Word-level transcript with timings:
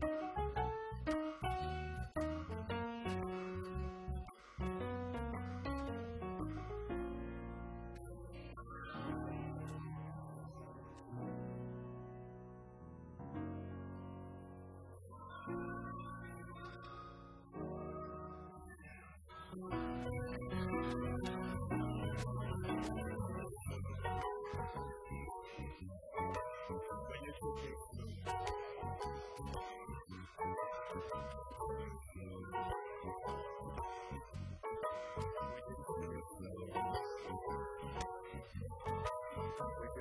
Bye. 0.00 0.27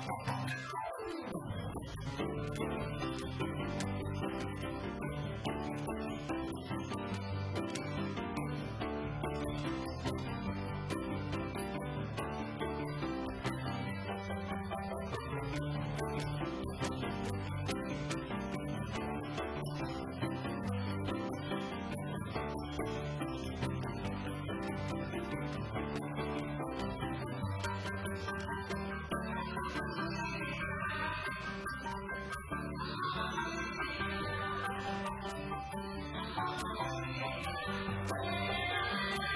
Thank 0.00 0.18
you. 3.02 3.07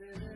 Yeah. 0.00 0.33